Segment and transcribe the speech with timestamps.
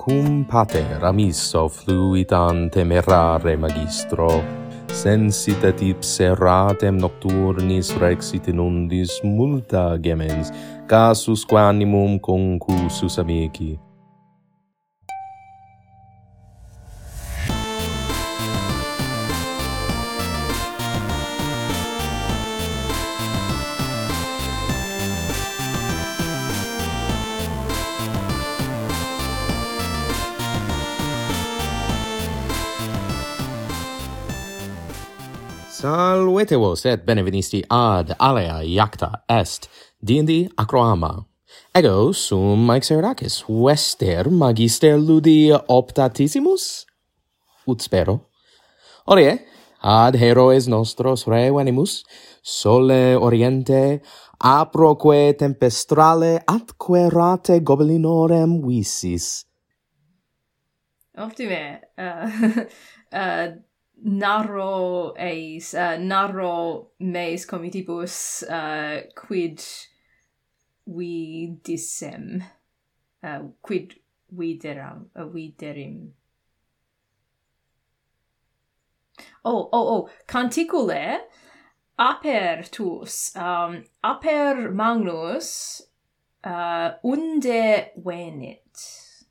[0.00, 4.42] cum pater amisso fluitan temerare magistro,
[4.88, 10.48] sensitet ipse ratem nocturnis rexit inundis multa gemens,
[10.86, 13.78] casus quanimum concusus amici,
[36.50, 39.68] Siete vos et benevenisti ad alea iacta est,
[40.02, 41.12] dindi acroama.
[41.78, 46.64] Ego sum Maicerakis, vester magister ludi optatissimus?
[47.70, 48.16] Ut spero.
[49.06, 49.36] Orie,
[49.78, 52.02] ad heroes nostros revenimus,
[52.42, 54.02] sole oriente,
[54.42, 59.44] aproque tempestrale atque rate goblinorem visis.
[61.14, 61.78] Optime.
[61.94, 62.66] Uh,
[63.14, 63.69] uh,
[64.04, 69.62] narro eis, uh, narro meis comitibus uh, quid
[70.88, 72.42] vidissem,
[73.22, 73.94] uh, quid
[74.34, 76.10] videram, uh, viderim.
[79.44, 81.20] Oh, oh, oh, canticule
[81.98, 85.82] apertus, um, aper magnus
[86.44, 89.26] uh, unde venit.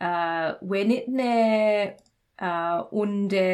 [0.00, 1.96] Uh, venitne
[2.40, 3.48] uh, unde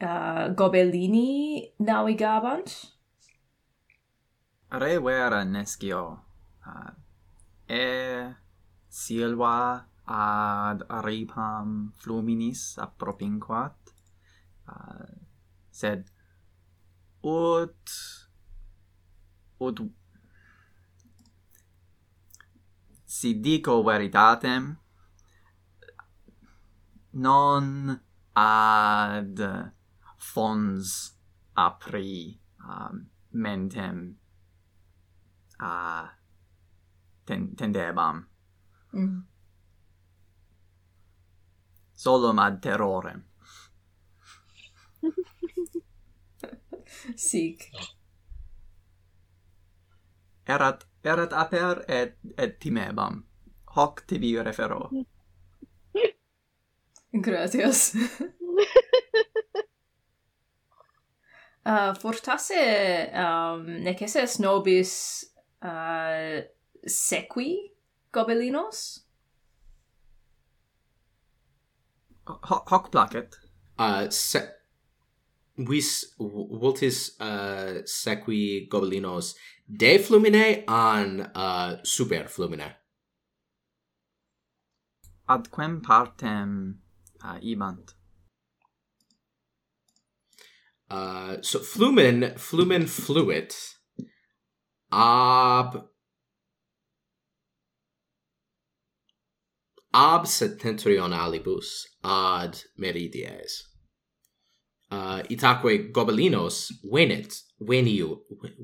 [0.00, 2.92] uh, gobelini navigabant?
[4.74, 6.02] Re vera nescio,
[6.66, 6.92] uh,
[7.66, 8.34] e
[8.88, 13.94] silva ad ripam fluminis appropinquat,
[14.68, 15.14] uh,
[15.70, 16.10] sed
[17.22, 17.90] ut
[19.58, 19.80] ut
[23.06, 24.76] si dico veritatem
[27.14, 28.00] non
[28.32, 29.72] ad
[30.18, 31.14] fons
[31.54, 34.18] apri um, mentem
[35.60, 36.08] uh,
[37.24, 38.28] ten tendebam.
[38.92, 39.22] Mm.
[41.92, 43.24] Solum ad terrorem.
[47.16, 47.70] Sic.
[50.46, 53.24] Erat erat aper et et timebam.
[53.76, 54.88] Hoc tibi refero.
[54.92, 55.13] Mm.
[57.14, 57.94] Gracias.
[57.94, 58.28] uh,
[61.64, 65.24] ah, fortasse um, necesses nobis
[65.62, 66.42] uh,
[66.86, 67.72] sequi
[68.12, 69.06] gobelinos?
[72.26, 73.38] H- hoc placet.
[73.78, 74.50] Uh, se-
[75.56, 79.36] vis vultis uh, sequi gobelinos
[79.68, 82.74] de flumine an uh, super flumine.
[85.28, 86.80] Adquem partem
[87.24, 87.94] uh, imant.
[90.90, 93.54] Uh, so flumen flumen fluit
[94.92, 95.88] ab
[99.92, 103.64] ab septentrionalibus ad meridies.
[104.90, 108.18] Uh, itaque gobelinos venit veniu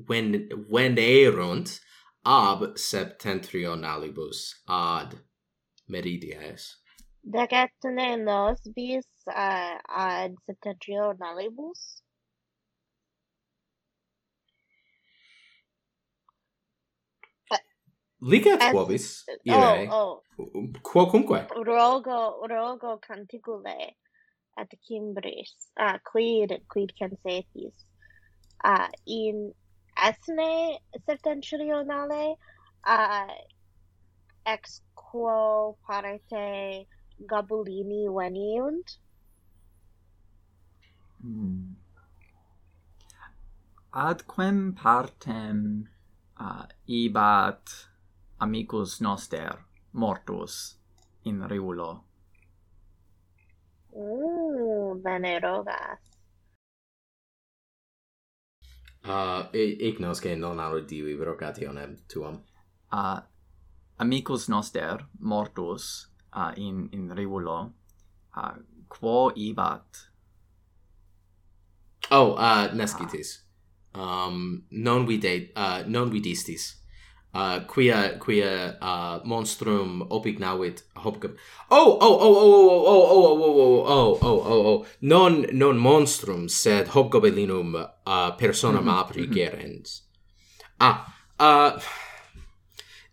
[0.07, 1.79] when when erunt
[2.23, 5.19] ab septentrionalibus ad
[5.89, 6.80] meridies.
[7.23, 12.01] Decathlon bis uh, ad septentrionalibus.
[18.21, 20.67] Ligat quobis ire, oh, oh.
[20.83, 21.47] quocumque.
[21.65, 23.95] Rogo, rogo canticule
[24.57, 27.73] at Cimbris, uh, quid, quid cansetis.
[28.63, 29.53] Uh, in
[29.97, 30.77] Esne
[31.07, 32.35] septentrionale,
[32.85, 33.33] uh,
[34.45, 36.85] ex quo parete
[37.27, 38.97] Gabulini veniunt?
[41.21, 41.75] Hmm.
[43.93, 45.89] Ad quem partem
[46.39, 47.87] uh, ibat
[48.39, 50.77] amicus noster mortus
[51.23, 52.03] in Riulo?
[53.95, 55.99] Mm, bene rogas.
[59.03, 62.43] Uh, ignos che non audivi vocationem tuam.
[62.91, 63.19] Uh,
[63.97, 67.71] amicus noster mortus uh, in in regulo
[68.35, 68.53] uh,
[68.89, 70.07] quo ibat
[72.11, 73.43] oh uh nescitis
[73.95, 76.81] um non vide uh non vidistis
[77.33, 81.31] uh quia quia uh monstrum opignavit hopcap
[81.69, 85.77] oh oh oh oh oh oh oh oh oh oh oh oh oh non non
[85.77, 87.87] monstrum sed hobgobelinum uh
[88.37, 88.99] personam mm -hmm.
[88.99, 90.03] apri gerens
[90.79, 91.81] ah uh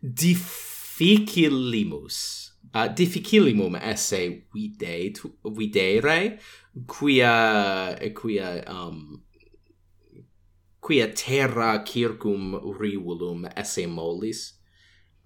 [0.03, 5.13] difficilimus uh, difficilimum esse vide
[5.45, 6.39] videre
[6.87, 9.23] quia quia um
[10.81, 14.59] quia terra circum rivulum esse molis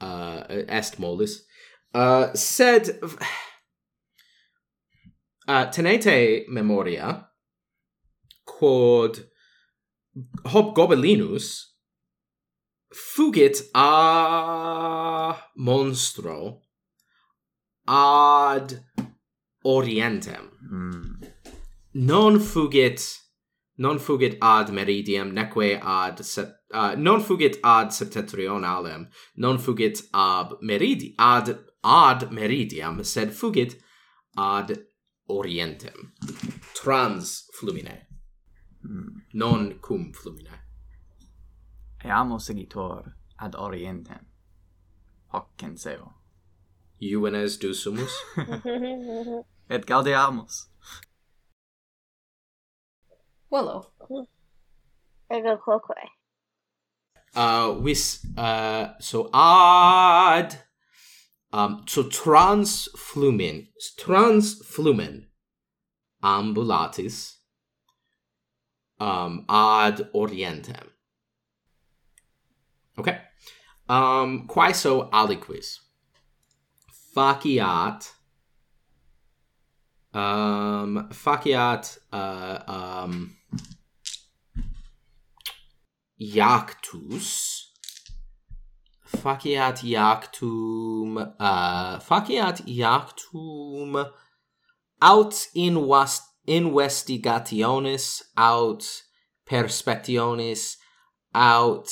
[0.01, 1.45] uh, est molis.
[1.95, 2.99] Uh, sed
[5.49, 7.29] uh, tenete memoria
[8.45, 9.29] quod
[10.47, 11.77] hob gobelinus
[12.93, 16.62] fugit a monstro
[17.85, 18.85] ad
[19.65, 20.51] orientem.
[20.73, 21.25] Mm.
[21.93, 23.23] Non fugit
[23.77, 30.59] non fugit ad meridiem neque ad set, uh, non fugit ad septentrionalem non fugit ab
[30.61, 33.77] meridi ad ad meridiam sed fugit
[34.37, 34.87] ad
[35.29, 36.13] orientem
[36.75, 38.07] trans flumine
[38.87, 39.09] mm.
[39.33, 40.61] non cum flumine
[42.05, 44.27] eamo segitor ad orientem
[45.29, 46.22] hoc censeo
[47.03, 48.13] UNS Dusumus.
[49.71, 50.67] Et gaudiamus.
[53.51, 53.91] Willow.
[55.31, 56.09] I go Cloquet.
[57.35, 60.59] Uh, with, uh, so ad.
[61.53, 63.69] Um, so transflumen,
[63.99, 65.27] transflumen
[66.23, 67.37] ambulatis
[68.99, 70.89] um, ad orientem.
[72.99, 73.19] Okay.
[73.89, 75.82] Um, quae so aliquis?
[77.15, 78.01] faciat
[80.15, 83.37] um faciat uh um
[86.21, 87.31] iactus
[89.23, 93.93] faciat iactum uh faciat iactum
[95.01, 98.83] aut in was investigationis aut
[99.47, 100.77] perspectionis
[101.35, 101.89] aut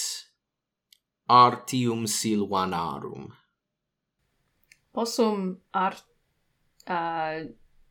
[1.29, 3.40] artium silvanarum
[5.01, 6.05] possum art
[6.87, 7.41] uh,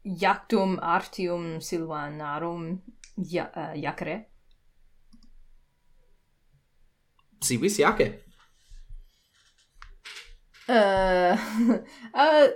[0.04, 2.82] iactum artium silvanarum
[3.32, 4.18] ia, uh, iacere?
[7.42, 8.08] Si vis iace.
[10.70, 11.34] Uh,
[12.26, 12.48] uh,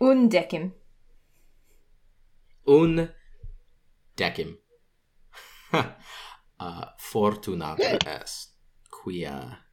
[0.00, 0.68] un decim.
[2.66, 3.08] Un
[4.14, 4.52] decim.
[5.72, 8.52] uh, fortunata est
[8.90, 9.69] quia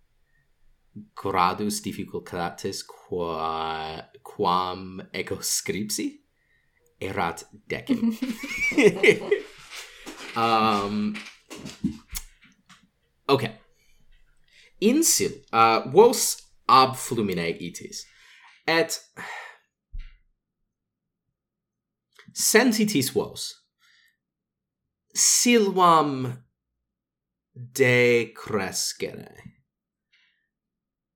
[1.16, 6.22] gradus difficultatis qua quam ego scripsi
[7.00, 8.18] erat decem.
[10.36, 11.16] um
[13.28, 13.60] okay.
[14.80, 18.06] Insil uh vos ab flumine itis
[18.68, 19.00] et
[22.34, 23.50] sensitis vos
[25.18, 26.44] silvam
[27.56, 29.57] decrescere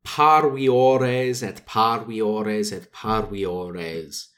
[0.04, 4.30] parviores et parviores et parviores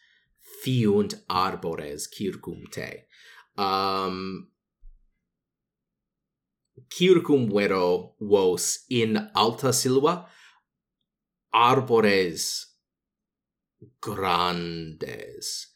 [0.63, 3.05] fiunt arbores circum te.
[3.57, 4.47] Um,
[6.89, 10.27] circum vero vos in alta silva
[11.53, 12.67] arbores
[14.01, 15.67] grandes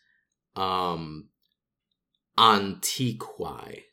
[0.56, 1.30] um
[2.38, 3.84] antiquae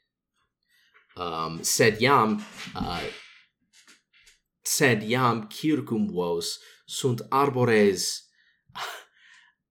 [1.17, 2.39] um sed iam
[2.75, 3.24] uh,
[4.67, 8.23] sed iam circum vos sunt arbores.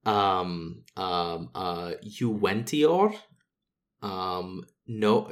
[0.05, 3.13] Um um uh juventior
[4.01, 5.29] um no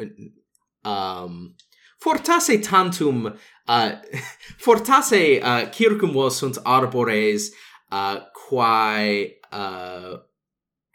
[0.86, 1.56] um
[2.00, 3.26] fortasse tantum
[3.68, 3.92] uh
[4.66, 7.52] fortasse uh, circum vos sunt arbores
[7.92, 10.20] uh quae uh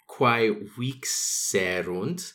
[0.07, 2.33] quae vixerunt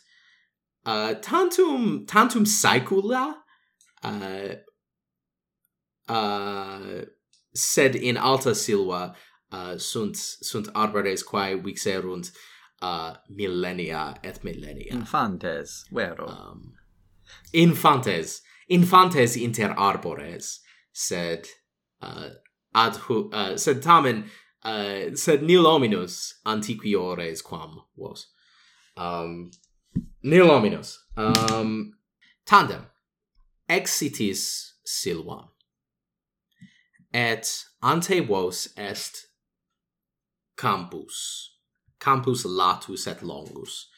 [0.86, 3.34] uh tantum tantum saecula?
[4.04, 4.54] Uh
[6.08, 7.04] uh,
[7.54, 9.14] sed in alta silva
[9.52, 12.32] uh, sunt sunt arbores quae vixerunt
[12.82, 16.26] uh, millennia et millennia infantes vero.
[16.26, 16.74] Um,
[17.52, 20.60] infantes infantes inter arbores
[20.92, 21.46] sed
[22.00, 22.30] uh,
[22.74, 24.24] ad hu, uh, sed tamen
[24.64, 28.26] uh, sed nil hominus antiquiores quam vos.
[28.96, 29.50] Um
[30.22, 30.96] nil hominus.
[31.16, 31.92] Um
[32.46, 32.86] tandem
[33.68, 35.51] exitis silvam
[37.12, 39.26] et ante vos est
[40.56, 41.50] campus.
[41.98, 43.88] Campus latus et longus.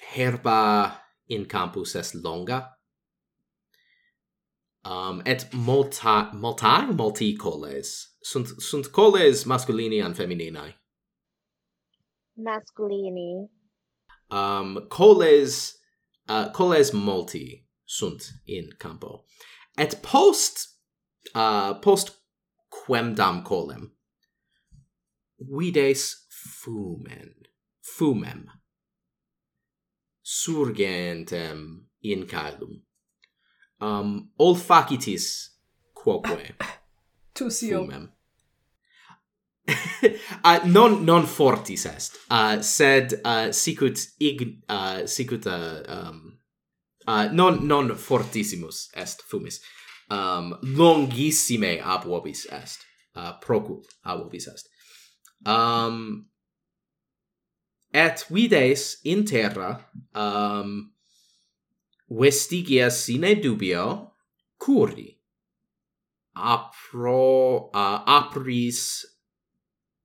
[0.00, 2.70] Herba in campus est longa.
[4.84, 8.16] Um et multa multa multi coles.
[8.22, 10.74] Sunt sunt coles masculini and femininae
[12.38, 13.48] masculini.
[14.30, 15.78] Um coles
[16.28, 19.24] uh, coles multi sunt in campo.
[19.78, 20.68] Et post
[21.34, 22.10] uh post
[22.86, 23.90] quemdam colem.
[25.38, 27.34] Vides fumen,
[27.96, 28.46] fumem,
[30.22, 32.82] surgentem in caelum.
[33.80, 35.50] Um, olfacitis
[35.94, 36.54] quoque
[37.34, 37.80] Tusio.
[37.80, 38.12] fumem.
[40.44, 46.38] uh, non non fortis est uh, sed uh, sicut ig uh, sicut uh, um,
[47.06, 49.60] uh, non non fortissimus est fumis
[50.12, 52.84] um, longissime ab vobis est.
[53.14, 54.68] Uh, procul ab vobis est.
[55.46, 56.26] Um,
[57.92, 59.80] et vides in terra
[60.14, 60.92] um,
[62.08, 64.12] vestigia sine dubio
[64.58, 65.08] curi
[66.36, 69.04] apro uh, apris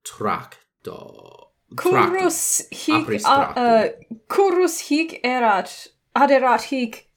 [0.04, 1.44] tracto
[1.76, 3.88] Curus hic apris a, uh, uh
[4.28, 7.08] curus hic erat aderat hic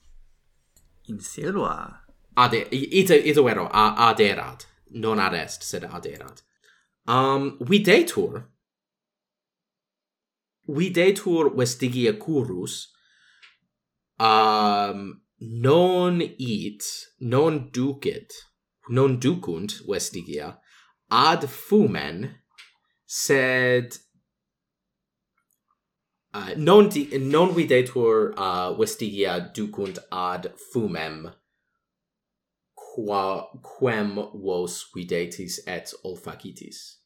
[1.11, 2.01] in silva.
[2.37, 4.67] Ade, ite, ite vero, a, aderat.
[4.93, 6.43] Non adest, sed aderat.
[7.07, 8.49] Um, vi detur,
[10.67, 12.89] we detur vestigia curus,
[14.19, 16.85] um, non it,
[17.21, 18.33] non ducit,
[18.89, 20.59] non ducunt vestigia,
[21.11, 22.41] ad fumen,
[23.07, 23.97] sed
[26.35, 31.35] uh, non di, non videtur uh, vestigia ducunt ad fumem
[32.95, 37.01] qua quem vos videtis et olfacitis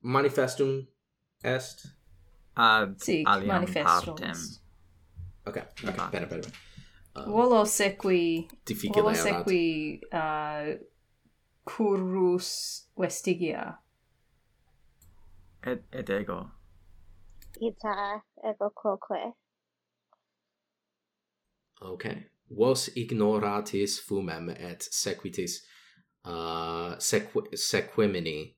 [0.00, 0.86] manifestum
[1.44, 1.86] est?
[2.56, 4.36] Ad Sic, aliam partem.
[5.46, 6.10] Okay okay ah.
[6.10, 6.42] bene bene
[7.14, 10.74] um, volo sequi difficile volo sequi uh,
[11.64, 13.78] currus vestigia.
[15.62, 16.50] Et et ego.
[17.60, 19.34] Ita ego quoque.
[21.82, 25.60] Okay vos ignoratis fumem et sequitis
[26.24, 28.54] uh, sequ sequimini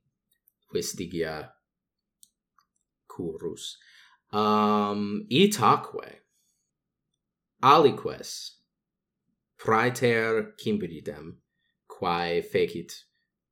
[0.73, 1.51] questigia
[3.09, 3.77] curus.
[4.33, 6.21] Um, itaque
[7.63, 8.53] aliques
[9.59, 11.37] praeter Cimbridem
[11.87, 12.93] quae fecit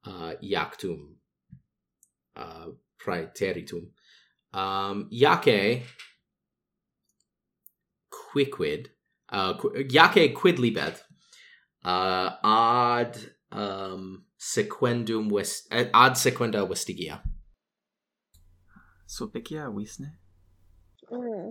[0.05, 1.17] uh, iactum
[2.37, 2.67] uh,
[2.99, 3.91] praeteritum
[4.55, 5.83] um, iace
[8.11, 8.91] quicquid
[9.33, 9.55] uh,
[9.89, 11.05] iace quid libet
[11.85, 13.17] uh, ad
[13.53, 17.23] um, sequendum vest eh, ad sequenda vestigia
[19.07, 20.19] Sopecia visne
[21.11, 21.51] mm.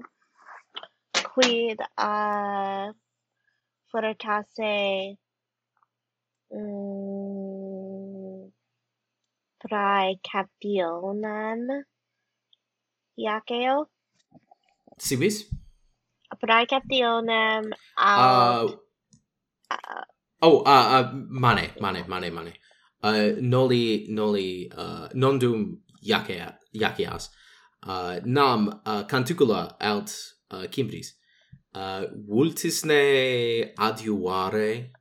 [1.33, 2.93] quid uh,
[3.91, 5.17] fortasse
[6.53, 8.49] mm,
[9.59, 11.83] prae capionem
[13.17, 13.89] iaceo?
[14.97, 15.15] Si?
[16.41, 18.65] Applicationem ad...
[18.65, 18.77] Uh,
[19.67, 20.03] ah, uh,
[20.41, 22.53] oh, uh, uh, mane, mane, mane, mane.
[23.03, 27.29] Uh, noli, noli, uh, non dum jaceas, jaceas
[27.87, 30.11] uh, nam uh, canticula alt
[30.51, 31.15] uh, Cimbris.
[31.75, 34.91] Uh, vultisne adiuare?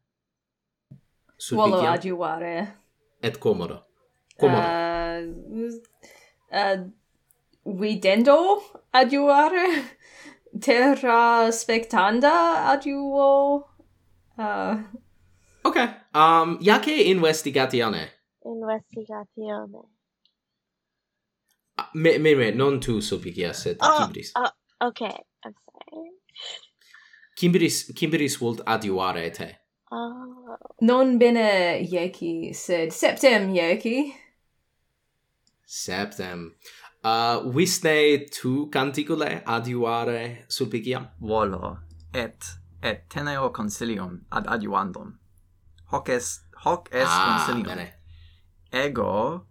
[1.50, 2.76] Volo adiuvare.
[3.22, 3.86] Et comodo.
[4.36, 4.66] Comodo.
[4.66, 5.70] Uh,
[6.52, 6.90] uh,
[7.64, 9.96] videndo adiuvare?
[10.60, 13.64] terra spectanda adiuo
[14.38, 14.78] uh
[15.64, 18.10] okay um yake investigatione?
[18.44, 19.78] Investigatione.
[21.78, 24.32] Uh, me me me non tu supicia sed oh, Kimbris.
[24.36, 24.50] oh,
[24.88, 26.10] okay i'm sorry.
[27.36, 29.58] Kimbris Kimbris volt adiuare te.
[29.90, 30.58] Oh.
[30.80, 34.12] non bene ieci sed septem ieci
[35.68, 36.56] septem
[37.04, 41.08] uh, visne tu canticule adiuare sulpiciam?
[41.20, 41.78] Volo,
[42.14, 42.38] et,
[42.82, 45.18] et teneo consilium ad adiuandum.
[45.92, 47.76] Hoc est, hoc est ah, consilium.
[47.76, 47.92] Bene.
[48.72, 49.46] Ego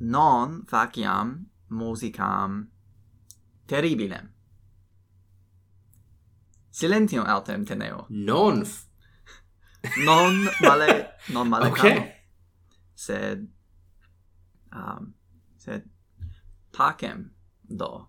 [0.00, 2.68] non faciam musicam
[3.66, 4.32] terribilem.
[6.70, 8.06] Silentium altem teneo.
[8.08, 8.64] Non
[10.04, 12.14] non male non male okay.
[12.94, 13.48] sed
[14.72, 15.14] um
[15.56, 15.88] sed
[16.78, 17.30] pacem
[17.68, 18.08] do.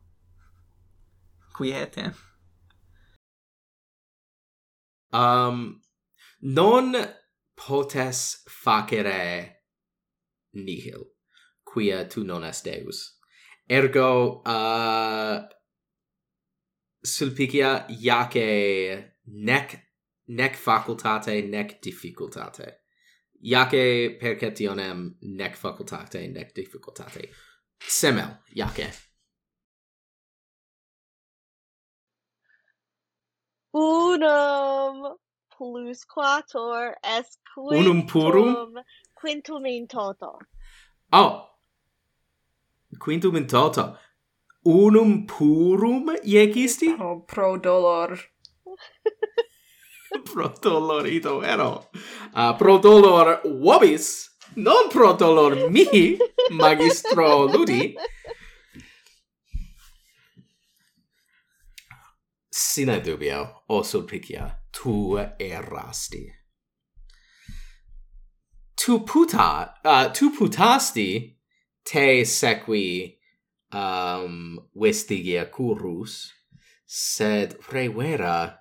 [1.56, 2.14] Quietem
[5.12, 5.82] um
[6.42, 6.96] non
[7.56, 9.56] potes facere
[10.54, 11.06] nihil
[11.64, 13.20] quia tu non est deus.
[13.68, 15.48] Ergo uh
[17.02, 19.80] sulpicia iace nec
[20.28, 22.78] nec facultate nec difficultate.
[23.42, 27.30] Iace percetionem nec facultate nec difficultate
[27.88, 28.92] semel jake.
[33.74, 35.16] Unum
[35.56, 38.84] plus quator est quintum Unum purum
[39.16, 40.40] quintum in toto.
[41.12, 41.46] Oh.
[43.00, 43.98] Quintum in toto.
[44.66, 46.96] Unum purum iecisti?
[47.00, 48.18] Oh, pro dolor.
[50.26, 51.90] pro dolorito ero.
[51.94, 54.29] Uh, ah, pro dolor vobis
[54.60, 56.18] non pro dolor mi,
[56.52, 57.96] magistro Ludi,
[62.50, 66.38] sine dubio, o sulpicia, tu errasti.
[68.76, 71.38] Tu puta, uh, tu putasti,
[71.84, 73.18] te sequi
[73.74, 76.32] um, vestigia curus,
[76.86, 78.58] sed revera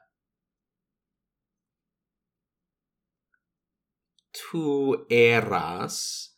[4.39, 6.31] tu eras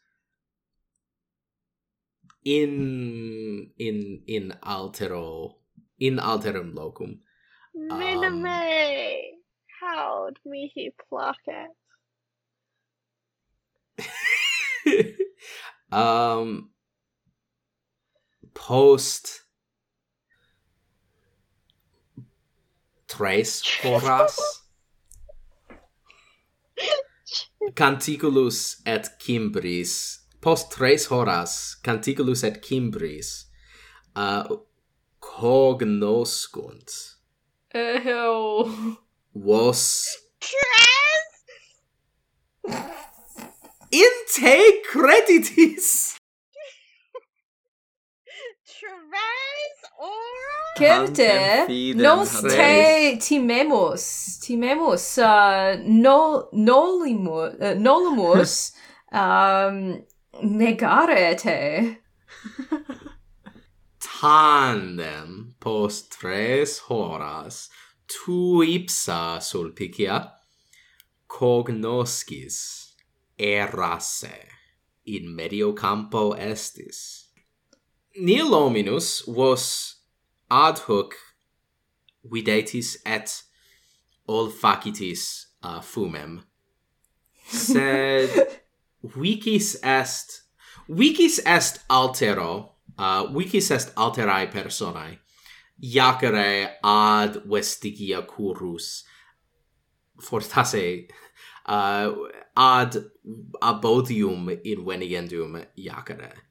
[2.45, 5.57] in in in altero
[5.99, 7.21] in alterum locum.
[7.76, 9.30] Minime
[9.83, 11.71] um, mihi placet
[15.92, 16.71] um
[18.54, 19.45] post
[23.07, 24.38] tres horas
[27.75, 30.21] canticulus et cimbris.
[30.41, 33.50] Post tres horas canticulus et cimbris
[34.17, 34.45] uh,
[35.21, 36.91] cognoscunt.
[37.75, 38.99] Ew.
[39.33, 41.27] vos tres?
[43.93, 46.17] In te creditis
[48.65, 49.40] tres?
[50.80, 58.73] Certe, nos te timemus, timemus, uh, no, nolimus, uh, nolimus,
[59.12, 60.00] um,
[60.42, 61.99] negare te.
[64.21, 67.69] Tandem, post tres horas,
[68.07, 70.33] tu ipsa sulpicia,
[71.26, 72.95] cognoscis
[73.37, 74.49] erase,
[75.04, 77.30] in medio campo estis
[78.17, 79.97] nil hominus vos
[80.50, 81.15] ad hoc
[82.25, 83.43] videtis et
[84.28, 86.41] olfacitis uh, fumem.
[87.47, 88.30] Sed
[89.02, 90.43] vicis est
[90.89, 95.19] vicis est altero uh, vicis est alterae personae
[95.80, 99.04] iacere ad vestigia currus
[100.21, 101.08] fortasse
[101.67, 102.13] uh,
[102.56, 102.97] ad
[103.63, 106.50] abodium inveniendum iacere.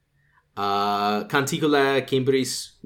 [0.59, 2.81] Uh, canticula Cimbris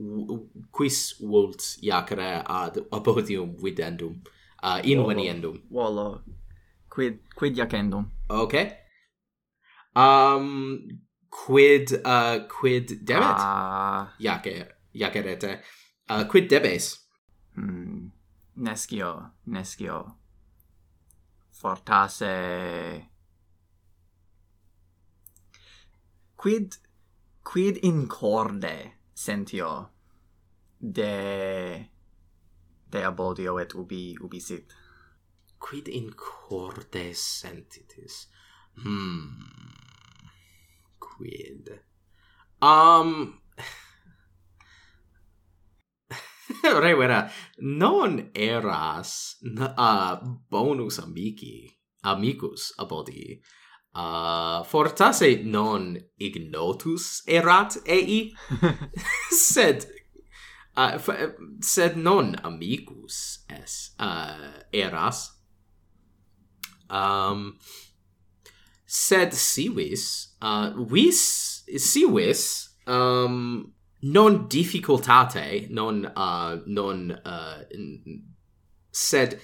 [0.69, 4.21] quis vult iacere ad apodium videndum
[4.61, 5.57] ah, uh, inveniendum.
[5.71, 6.03] Volo.
[6.03, 6.23] Volo.
[6.87, 8.05] Quid, quid iacendum.
[8.29, 8.77] Okay.
[9.95, 13.41] Um, quid, uh, quid debet?
[13.41, 14.13] Ah.
[14.19, 15.63] Iacer, iacerete.
[16.07, 16.93] Uh, quid debes?
[17.55, 18.11] Hmm.
[18.55, 20.17] Nescio, nescio.
[21.49, 23.09] Fortasse...
[26.37, 26.77] Quid
[27.43, 29.89] quid in corde sentio
[30.79, 31.89] de
[32.89, 34.73] de abodio et ubi ubi sit?
[35.59, 38.27] Quid in corde sentitis?
[38.75, 39.73] Hmm
[41.15, 41.81] quid?
[42.61, 43.39] Um
[46.63, 47.29] Re vera
[47.59, 50.15] non eras uh,
[50.49, 51.69] bonus amici
[52.03, 53.39] amicus abodi.
[53.95, 58.33] Uh, fortasse non ignotus erat ei,
[59.29, 59.85] sed
[60.75, 60.97] uh,
[61.61, 65.29] sed non amicus es uh, eras.
[66.89, 67.59] Um
[68.93, 77.61] sed sivis uh vis sivis um non difficultate non uh non uh
[78.91, 79.39] sed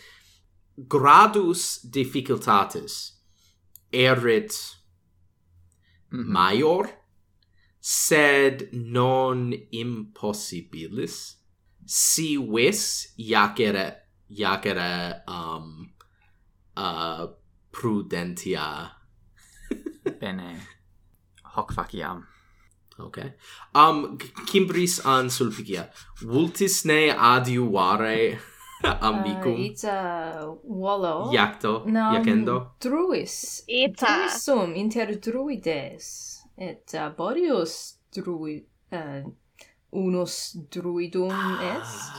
[0.88, 3.19] gradus difficultatis
[3.92, 4.54] erit
[6.10, 6.90] maior
[7.80, 11.38] sed non impossibilis.
[11.86, 13.88] Si vis iacere
[14.30, 15.94] iacere um
[16.76, 17.28] uh
[17.72, 18.90] prudentia.
[20.20, 20.68] Bene.
[21.56, 22.28] Hoc faciam
[23.00, 23.34] okay
[23.74, 25.90] um cimbris an sulpicia
[26.22, 28.40] vultis ne adiuare
[29.02, 31.32] ambicum Uh, it's a wallo.
[31.32, 32.76] Iacto, no, iacendo.
[32.80, 33.64] Druis.
[33.68, 34.06] Ita.
[34.06, 36.46] Druisum inter druides.
[36.58, 38.66] Et uh, borius druid...
[38.92, 39.30] Uh,
[39.92, 41.78] unus druidum ah.
[41.78, 42.12] est?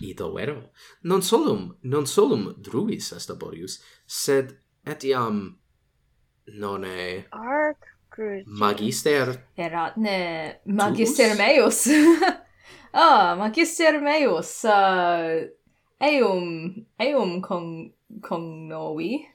[0.00, 0.70] Ito vero.
[1.02, 5.58] Non solum, non solum druis est aborius, sed etiam
[6.54, 7.26] non nonne...
[7.30, 7.96] Arc
[8.46, 9.46] Magister...
[9.56, 11.86] erat ne magister meus.
[12.92, 15.46] Ah, magister meus, uh,
[16.00, 19.26] eum, eum con, con novi.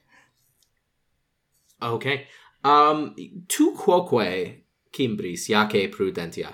[1.81, 2.27] Okay.
[2.63, 3.13] Um,
[3.47, 6.53] tu quoque Cimbris iace prudentia?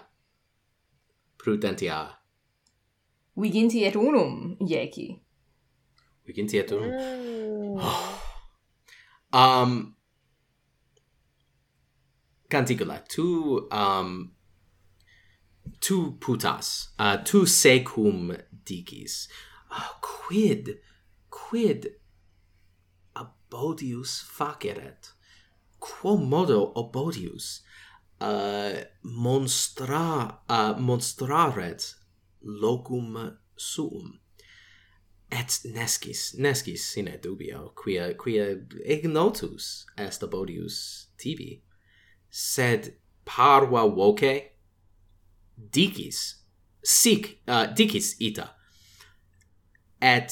[1.37, 2.17] Prudentia.
[3.35, 5.21] Viginti et unum, ieci.
[6.25, 6.89] Viginti et unum.
[6.91, 7.77] Mm.
[7.79, 8.21] Oh.
[9.31, 9.95] Um,
[12.49, 14.31] Canticula, tu um,
[15.79, 19.27] tu putas, uh, tu secum dicis,
[19.71, 20.77] uh, quid,
[21.29, 21.87] quid
[23.15, 25.13] abodius faceret?
[25.79, 27.61] Quo modo abodius
[28.21, 31.93] uh, monstra, uh, monstraret
[32.41, 34.19] locum suum?
[35.31, 41.61] et nescis nescis sine dubio quia quia ignotus est abodius tibi
[42.29, 44.33] sed parva voce
[45.59, 46.39] dicis
[46.81, 48.55] sic uh, dicis ita.
[50.01, 50.31] Et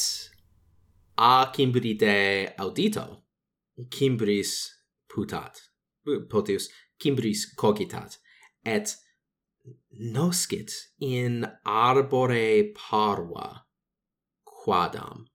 [1.18, 3.24] a Cimbride audito.
[3.90, 4.70] Cimbris
[5.08, 5.60] putat.
[6.06, 8.18] Uh, Potius Cimbris cogitat.
[8.64, 8.96] Et
[10.00, 13.66] noscit in arbore parva
[14.44, 15.26] quadam.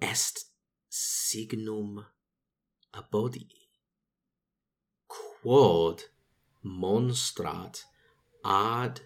[0.00, 0.44] Est
[0.88, 2.04] signum
[2.92, 3.48] abodi.
[5.06, 6.02] Quod
[6.62, 7.84] monstrat
[8.44, 9.00] ad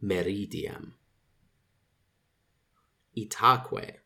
[0.00, 0.94] meridiem
[3.14, 4.00] itaque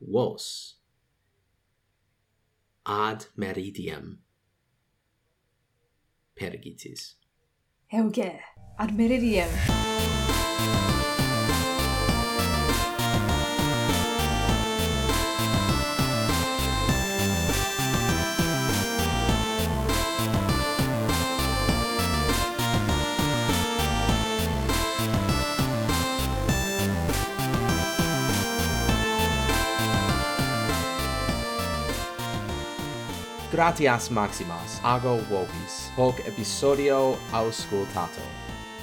[0.00, 0.76] vos.
[2.86, 4.18] Ad meridiem
[6.34, 7.16] pergitis.
[7.90, 8.40] Euge
[8.78, 9.50] ad meridiem
[33.54, 38.20] Gratias maximas ago vobis, hoc episodio auscultato.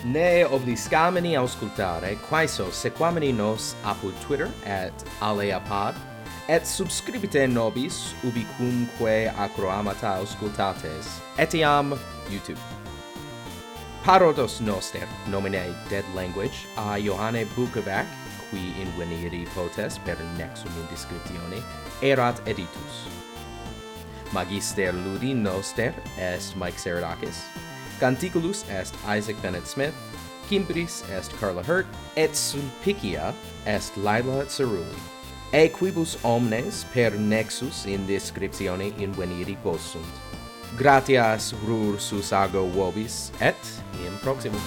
[0.06, 5.94] Ne obliscamini auscultare, quaeso sequamini nos apud Twitter at aleapod,
[6.48, 11.92] et subscribite nobis ubicumque acroamata auscultates, etiam
[12.30, 12.62] YouTube.
[14.06, 18.06] Parodos noster, nomine Dead Language, a Johanne Bukovac,
[18.50, 21.62] qui in veniri potes per nexum in descriptione,
[22.02, 23.31] erat editus.
[24.34, 27.44] Magister Ludi Noster est Mike Saradakis.
[28.00, 29.94] Canticulus est Isaac Bennett Smith.
[30.50, 31.88] Kimbris est Carla Hurt.
[32.16, 33.34] Et Sulpicia
[33.66, 34.98] est Laila Cerulli.
[35.54, 40.08] E quibus omnes per nexus in descriptione inveniri possunt.
[40.78, 43.60] Gratias rur susago vobis et
[44.08, 44.62] in proximum.